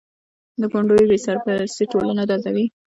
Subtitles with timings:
[0.59, 2.65] د کونډو بې سرپرستي ټولنه دردوي.